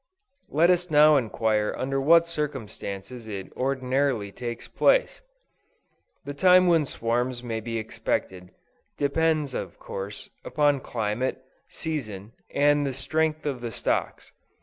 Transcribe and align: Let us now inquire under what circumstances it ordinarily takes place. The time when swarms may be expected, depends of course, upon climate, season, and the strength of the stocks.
Let 0.49 0.71
us 0.71 0.89
now 0.89 1.15
inquire 1.15 1.75
under 1.77 2.01
what 2.01 2.25
circumstances 2.25 3.27
it 3.27 3.53
ordinarily 3.55 4.31
takes 4.31 4.67
place. 4.67 5.21
The 6.25 6.33
time 6.33 6.65
when 6.65 6.87
swarms 6.87 7.43
may 7.43 7.59
be 7.59 7.77
expected, 7.77 8.49
depends 8.97 9.53
of 9.53 9.77
course, 9.77 10.31
upon 10.43 10.79
climate, 10.79 11.45
season, 11.69 12.31
and 12.49 12.83
the 12.83 12.93
strength 12.93 13.45
of 13.45 13.61
the 13.61 13.71
stocks. 13.71 14.31